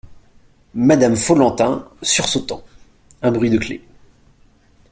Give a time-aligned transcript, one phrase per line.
[0.73, 2.63] Madame Follentin, sursautant.—
[3.21, 3.81] Un bruit de clef.